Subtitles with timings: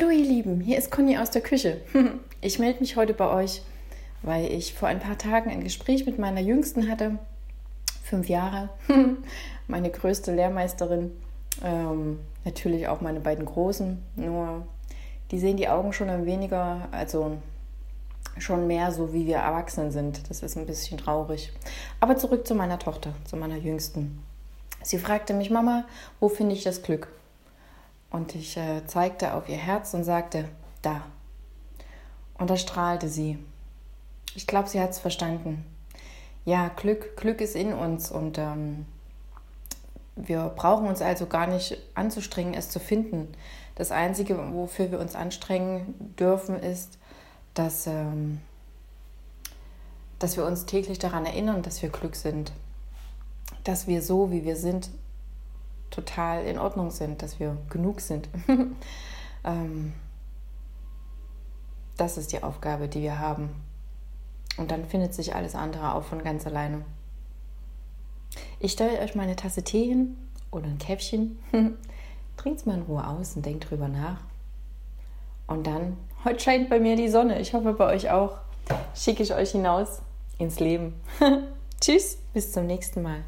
[0.00, 1.82] Hallo ihr Lieben, hier ist Conny aus der Küche.
[2.40, 3.60] Ich melde mich heute bei euch,
[4.22, 7.18] weil ich vor ein paar Tagen ein Gespräch mit meiner Jüngsten hatte,
[8.02, 8.70] fünf Jahre,
[9.68, 11.12] meine größte Lehrmeisterin,
[11.62, 14.66] ähm, natürlich auch meine beiden Großen, nur
[15.30, 17.36] die sehen die Augen schon ein weniger, also
[18.38, 20.30] schon mehr so, wie wir Erwachsenen sind.
[20.30, 21.52] Das ist ein bisschen traurig.
[22.00, 24.22] Aber zurück zu meiner Tochter, zu meiner Jüngsten.
[24.82, 25.84] Sie fragte mich, Mama,
[26.20, 27.08] wo finde ich das Glück?
[28.10, 30.48] Und ich äh, zeigte auf ihr Herz und sagte,
[30.82, 31.02] da.
[32.34, 33.38] Und da strahlte sie.
[34.34, 35.64] Ich glaube, sie hat es verstanden.
[36.44, 38.86] Ja, Glück, Glück ist in uns und ähm,
[40.16, 43.28] wir brauchen uns also gar nicht anzustrengen, es zu finden.
[43.74, 46.98] Das Einzige, wofür wir uns anstrengen dürfen, ist,
[47.54, 48.40] dass, ähm,
[50.18, 52.52] dass wir uns täglich daran erinnern, dass wir Glück sind.
[53.64, 54.90] Dass wir so, wie wir sind,
[55.90, 58.28] total in Ordnung sind, dass wir genug sind.
[59.44, 59.92] ähm,
[61.96, 63.50] das ist die Aufgabe, die wir haben.
[64.56, 66.84] Und dann findet sich alles andere auch von ganz alleine.
[68.58, 70.16] Ich stelle euch mal eine Tasse Tee hin
[70.50, 71.38] oder ein Käffchen.
[72.36, 74.20] Trinkt es mal in Ruhe aus und denkt drüber nach.
[75.46, 77.40] Und dann, heute scheint bei mir die Sonne.
[77.40, 78.38] Ich hoffe bei euch auch.
[78.94, 80.00] Schicke ich euch hinaus
[80.38, 80.94] ins Leben.
[81.80, 83.24] Tschüss, bis zum nächsten Mal.